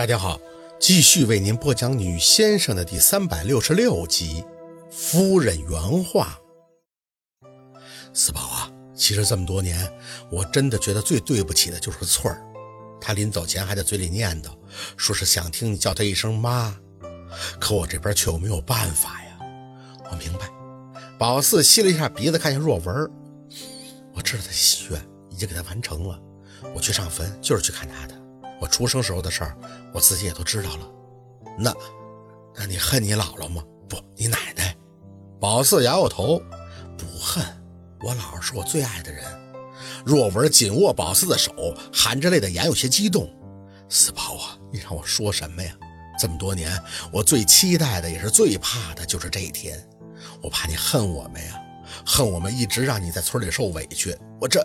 [0.00, 0.40] 大家好，
[0.78, 4.42] 继续为您播讲《女先生》的第三百六十六集。
[4.90, 6.40] 夫人原话：
[8.14, 9.92] 四宝啊，其实这么多年，
[10.30, 12.42] 我真的觉得最对不起的就是翠儿。
[12.98, 14.48] 她临走前还在嘴里念叨，
[14.96, 16.74] 说是想听你叫她一声妈。
[17.60, 19.38] 可我这边却又没有办法呀。
[20.10, 20.50] 我明白。
[21.18, 23.10] 宝四吸了一下鼻子，看向若文。
[24.14, 26.18] 我知道他心愿已经给他完成了。
[26.74, 28.18] 我去上坟就是去看他的。
[28.60, 29.56] 我出生时候的事儿，
[29.92, 30.90] 我自己也都知道了。
[31.58, 31.74] 那，
[32.54, 33.64] 那你恨你姥姥吗？
[33.88, 34.76] 不，你奶奶。
[35.40, 36.40] 宝四摇摇头，
[36.98, 37.42] 不恨。
[38.02, 39.24] 我姥姥是我最爱的人。
[40.04, 41.52] 若文紧握宝四的手，
[41.92, 43.28] 含着泪的眼有些激动。
[43.88, 45.74] 四宝啊，你让我说什么呀？
[46.18, 46.70] 这么多年，
[47.10, 49.82] 我最期待的也是最怕的就是这一天。
[50.42, 51.58] 我怕你恨我们呀，
[52.04, 54.14] 恨我们一直让你在村里受委屈。
[54.38, 54.62] 我这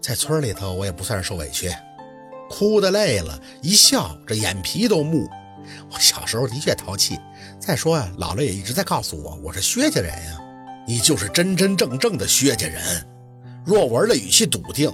[0.00, 1.70] 在村里头，我也不算是受委屈，
[2.50, 5.30] 哭的累了，一笑这眼皮都木。
[5.88, 7.16] 我小时候的确淘气。
[7.60, 10.40] 再说呀，姥姥也一直在告诉我，我是薛家人呀。
[10.84, 13.06] 你就是真真正正的薛家人。
[13.64, 14.92] 若文的语气笃定。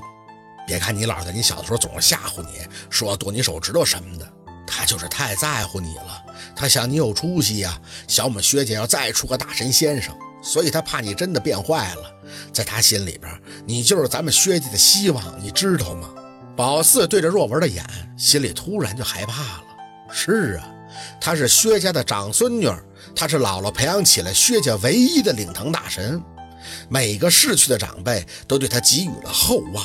[0.67, 4.29] 别看你姥在你小的时候总是吓唬你，说剁你手指头什么的，
[4.67, 6.23] 他就是太在乎你了。
[6.57, 12.13] 他想你有出息呀，想我们薛家要再出个大神先生，所以他怕你真的变坏了。
[12.53, 13.33] 在他心里边，
[13.65, 16.11] 你就是咱们薛家的希望，你知道吗？
[16.57, 17.85] 宝四对着若文的眼，
[18.17, 19.65] 心里突然就害怕了。
[20.11, 20.73] 是啊。
[21.21, 22.67] 她是薛家的长孙女，
[23.15, 26.23] 她是姥姥培养起来薛家唯一的领堂大神，
[26.89, 29.85] 每个逝去的长辈都对她给予了厚望。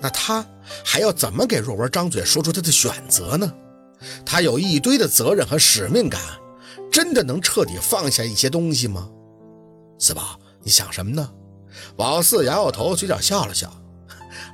[0.00, 0.44] 那她
[0.84, 3.52] 还要怎么给若文张嘴说出她的选择呢？
[4.26, 6.20] 她有一堆的责任和使命感，
[6.90, 9.08] 真的能彻底放下一些东西吗？
[10.00, 11.30] 四宝，你想什么呢？
[11.96, 13.72] 宝四摇摇头，嘴角笑了笑。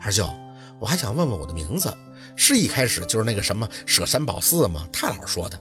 [0.02, 0.28] 二舅，
[0.78, 1.92] 我还想问问我的名字，
[2.36, 4.86] 是一开始就是那个什么舍三宝四吗？
[4.92, 5.58] 太老说的。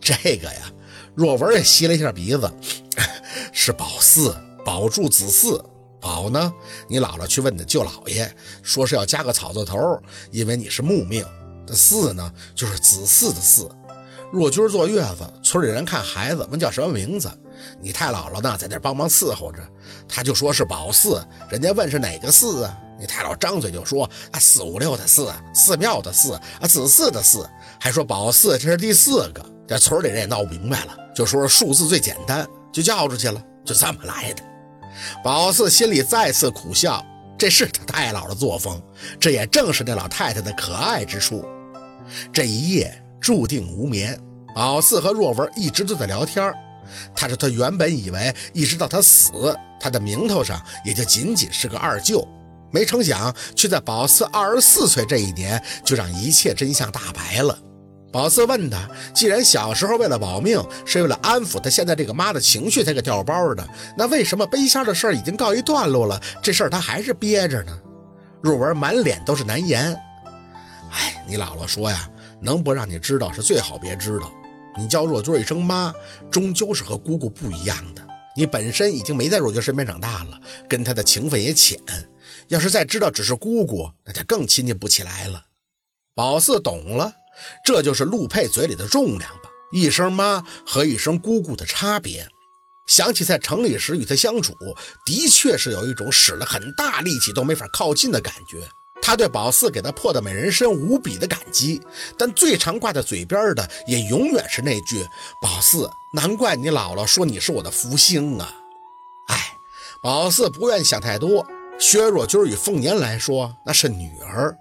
[0.00, 0.70] 这个呀，
[1.14, 2.52] 若文也吸了一下鼻子，
[3.52, 5.62] 是宝四，保住子嗣。
[6.00, 6.52] 宝呢，
[6.86, 8.30] 你姥姥去问的舅姥爷，
[8.62, 9.98] 说是要加个草字头，
[10.30, 11.24] 因为你是木命。
[11.66, 13.66] 这四呢，就是子嗣的嗣。
[14.30, 17.30] 若君坐月子，村里人看孩子，问叫什么名字，
[17.80, 19.66] 你太姥姥呢在那帮忙伺候着，
[20.06, 21.24] 他就说是宝四。
[21.48, 22.78] 人家问是哪个四啊？
[22.98, 27.46] 你太姥张嘴就说啊，四五六的四，寺庙的寺啊，子嗣的嗣，
[27.80, 29.44] 还说宝四这是第四个。
[29.66, 34.42] 这村里人也闹不明白了，就说数字最简单，就叫出去了，就这么来的。
[35.22, 37.04] 宝四心里再次苦笑，
[37.38, 38.80] 这是他太姥的作风，
[39.18, 41.44] 这也正是那老太太的可爱之处。
[42.30, 44.20] 这一夜注定无眠，
[44.54, 46.52] 宝四和若文一直都在聊天。
[47.16, 52.28] 他说他原本以为一直到他死，他的名头上也就仅仅是个二舅，
[52.74, 57.56] 没成想却在宝四二十四岁这一年，就让一切真相大白了。
[58.10, 63.64] 宝四问他：“既然小时候为了保命，是为了安抚他现在这个妈的情绪才给调包的，
[63.96, 67.78] 那为什么背仙的事儿已经告一段落了，这事儿他还是憋着呢？”
[68.42, 69.96] 若文满脸都是难言。
[70.90, 72.10] 哎，你姥姥说呀，
[72.40, 74.32] 能不让你知道是最好别知道。
[74.76, 75.94] 你叫若君一声妈，
[76.28, 78.02] 终究是和姑姑不一样的。
[78.36, 81.78] 你本身已经没在若君身边长大了，跟她的情分也浅。
[82.48, 85.44] 要是再知道只是姑姑，那就更亲近不起来了。
[86.14, 87.12] 宝四懂了。
[87.64, 92.28] 这就是陆佩嘴里的重量吧，一声妈和一声姑姑的差别。
[92.86, 94.54] 想起在城里时与他相处，
[95.04, 98.68] 的确是有一种使了很大力气都没法靠近的感觉。
[99.02, 101.82] 他对宝四给他破的美人参无比的感激，
[102.16, 105.04] 但最常挂在嘴边的也永远是那句
[105.42, 108.48] ：“宝四，难怪你姥姥说你是我的福星啊！”
[109.26, 109.56] 哎，
[110.00, 111.44] 宝四不愿想太多。
[111.78, 114.56] 薛若君与凤年来说，那是女儿，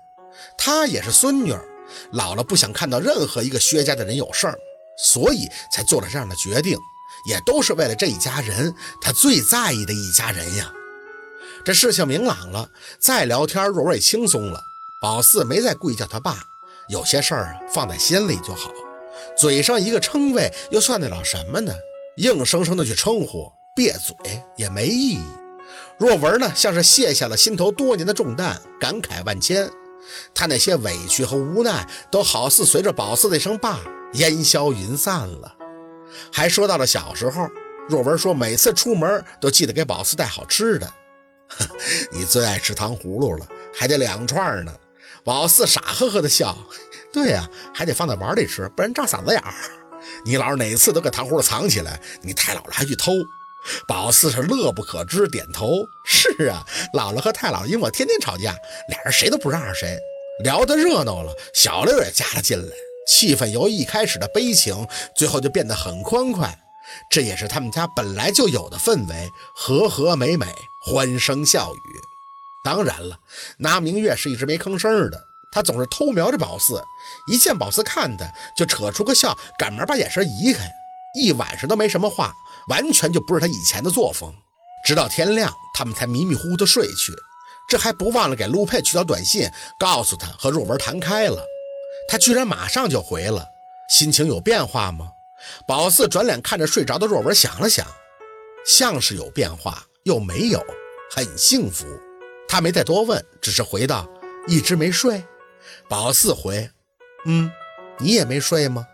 [0.57, 1.63] 她也是孙女儿。
[2.11, 4.57] 姥姥不想看到任何一个薛家的人有事儿，
[4.97, 6.77] 所以才做了这样的决定，
[7.29, 10.71] 也都是为了这一家人，她最在意的一家人呀。
[11.63, 12.69] 这事情明朗了，
[12.99, 14.59] 再聊天若文也轻松了。
[15.01, 16.43] 宝四没再故意叫他爸，
[16.89, 18.71] 有些事儿放在心里就好，
[19.37, 21.73] 嘴上一个称谓又算得了什么呢？
[22.17, 24.15] 硬生生的去称呼，别嘴
[24.55, 25.23] 也没意义。
[25.97, 29.69] 若文呢，像是卸下了心头多年的重担，感慨万千。
[30.33, 33.79] 他那些委屈和无奈，都好似随着宝四那声“爸”
[34.13, 35.55] 烟消云散了。
[36.31, 37.47] 还说到了小时候，
[37.87, 40.93] 若文说每次出门都记得给宝四带好吃的。
[42.11, 44.73] 你最爱吃糖葫芦了，还得两串呢。
[45.23, 46.57] 宝四傻呵呵的笑。
[47.11, 49.53] 对呀，还得放在碗里吃，不然扎嗓子眼儿。
[50.25, 53.11] 你姥哪次都给糖葫芦藏起来，你太姥姥还去偷。
[53.87, 56.65] 宝四是乐不可支，点头是啊。
[56.93, 58.55] 姥姥和太姥因为我天天吵架，
[58.89, 59.97] 俩人谁都不让着谁，
[60.43, 61.33] 聊得热闹了。
[61.53, 62.73] 小六也加了进来，
[63.07, 66.59] 气氛由一开始的悲情，最后就变得很欢快。
[67.09, 70.45] 这也是他们家本来就有的氛围，和和美美，
[70.85, 72.01] 欢声笑语。
[72.63, 73.19] 当然了，
[73.57, 76.83] 那明月是一直没吭声的，他总是偷瞄着宝四，
[77.27, 78.25] 一见宝四看他，
[78.55, 80.69] 就扯出个笑，赶忙把眼神移开。
[81.13, 82.33] 一晚上都没什么话，
[82.67, 84.33] 完全就不是他以前的作风。
[84.85, 87.13] 直到天亮，他们才迷迷糊糊的睡去。
[87.69, 89.49] 这还不忘了给陆佩取条短信，
[89.79, 91.45] 告诉他和若文谈开了。
[92.09, 93.45] 他居然马上就回了，
[93.89, 95.07] 心情有变化吗？
[95.65, 97.87] 宝四转脸看着睡着的若文，想了想，
[98.65, 100.61] 像是有变化，又没有，
[101.11, 101.85] 很幸福。
[102.47, 104.07] 他没再多问，只是回道
[104.47, 105.23] ：“一直没睡。”
[105.89, 106.69] 宝四回
[107.25, 107.49] ：“嗯，
[107.99, 108.85] 你也没睡吗？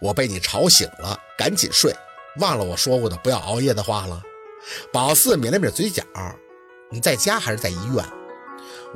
[0.00, 1.94] 我被你吵醒了，赶紧睡，
[2.40, 4.22] 忘了我说过的不要熬夜的话了。”
[4.92, 6.02] 宝四抿了抿嘴角
[6.90, 8.04] ：“你在家还是在医院？”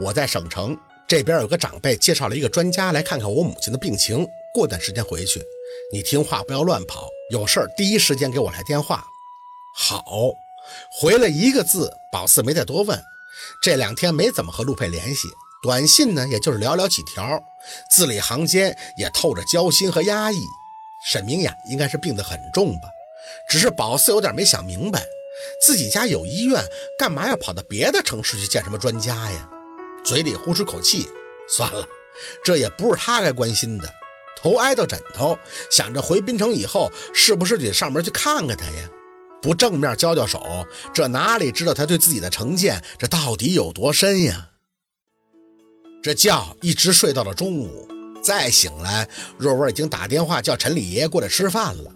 [0.00, 5.42] 我在省城这边有个长辈介绍了一个专家来看看我母亲的病情，过段时间回去。
[5.92, 7.08] 你听话，不要乱跑。
[7.30, 9.04] 有事儿第一时间给我来电话。
[9.76, 10.04] 好，
[10.90, 11.92] 回了一个字。
[12.10, 13.02] 宝四没再多问。
[13.62, 15.28] 这两天没怎么和陆佩联系，
[15.62, 17.38] 短信呢，也就是寥寥几条，
[17.90, 20.40] 字里行间也透着焦心和压抑。
[21.06, 22.88] 沈明雅应该是病得很重吧？
[23.48, 25.04] 只是宝四有点没想明白，
[25.60, 26.62] 自己家有医院，
[26.98, 29.48] 干嘛要跑到别的城市去见什么专家呀？
[30.04, 31.08] 嘴里呼出口气，
[31.48, 31.86] 算了，
[32.44, 33.92] 这也不是他该关心的。
[34.36, 35.38] 头挨到枕头，
[35.70, 38.88] 想着回滨城以后是不是得上门去看看他呀？
[39.40, 44.50] 不正面交交手，这哪里知道他对自己的成见，这到底有多深呀？
[46.02, 47.88] 这觉一直睡到了中午，
[48.28, 49.08] 再醒来，
[49.38, 51.90] 若文已经打电话叫陈李爷爷过来吃饭了。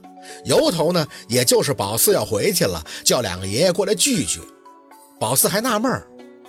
[0.46, 4.40] 由头呢，也就是宝四要回去了，叫两个爷爷过来聚聚。
[5.20, 6.02] 宝四还纳闷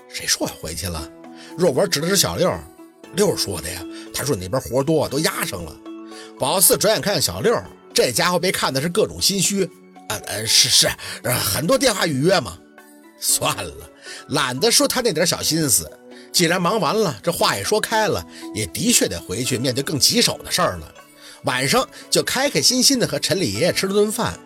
[0.07, 1.05] 谁说要回去了？
[1.57, 2.49] 若文指了指小六。
[3.15, 3.83] 六说的呀，
[4.13, 5.75] 他说那边活多，都压上了。
[6.39, 7.53] 宝四转眼看见小六，
[7.93, 9.69] 这家伙被看的是各种心虚。
[10.07, 10.89] 呃呃，是是，
[11.25, 12.57] 很多电话预约嘛。
[13.19, 13.89] 算了，
[14.29, 15.91] 懒得说他那点小心思。
[16.33, 18.25] 既然忙完了，这话也说开了，
[18.55, 20.93] 也的确得回去面对更棘手的事儿了。
[21.43, 24.37] 晚上就开开心心的和陈李爷爷吃了顿饭。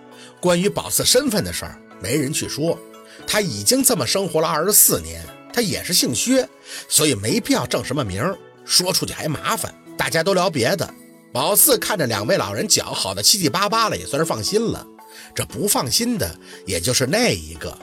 [0.41, 2.77] 关于宝四身份的事儿，没人去说。
[3.25, 5.23] 他已经这么生活了二十四年，
[5.53, 6.47] 他也是姓薛，
[6.89, 8.37] 所以没必要正什么名儿。
[8.65, 10.93] 说出去还麻烦，大家都聊别的。
[11.31, 14.85] 宝四看着两位老人脚好的七七八八了，也算是放心了。
[15.33, 17.77] 这不放心的，也就是那一个，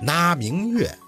[0.00, 0.98] 那明月。